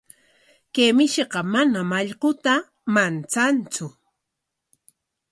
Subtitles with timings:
[0.73, 2.53] Kay mishiqa manam allquta
[2.93, 3.85] manchantsu.